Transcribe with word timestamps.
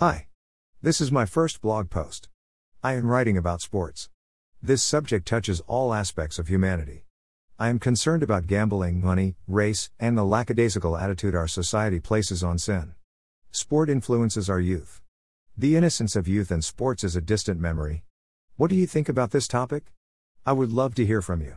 Hi. 0.00 0.28
This 0.80 1.02
is 1.02 1.12
my 1.12 1.26
first 1.26 1.60
blog 1.60 1.90
post. 1.90 2.30
I 2.82 2.94
am 2.94 3.06
writing 3.06 3.36
about 3.36 3.60
sports. 3.60 4.08
This 4.62 4.82
subject 4.82 5.28
touches 5.28 5.60
all 5.66 5.92
aspects 5.92 6.38
of 6.38 6.48
humanity. 6.48 7.04
I 7.58 7.68
am 7.68 7.78
concerned 7.78 8.22
about 8.22 8.46
gambling, 8.46 9.02
money, 9.02 9.36
race, 9.46 9.90
and 10.00 10.16
the 10.16 10.24
lackadaisical 10.24 10.96
attitude 10.96 11.34
our 11.34 11.46
society 11.46 12.00
places 12.00 12.42
on 12.42 12.56
sin. 12.56 12.94
Sport 13.50 13.90
influences 13.90 14.48
our 14.48 14.58
youth. 14.58 15.02
The 15.54 15.76
innocence 15.76 16.16
of 16.16 16.26
youth 16.26 16.50
and 16.50 16.64
sports 16.64 17.04
is 17.04 17.14
a 17.14 17.20
distant 17.20 17.60
memory. 17.60 18.04
What 18.56 18.70
do 18.70 18.76
you 18.76 18.86
think 18.86 19.10
about 19.10 19.32
this 19.32 19.46
topic? 19.46 19.92
I 20.46 20.54
would 20.54 20.72
love 20.72 20.94
to 20.94 21.04
hear 21.04 21.20
from 21.20 21.42
you. 21.42 21.56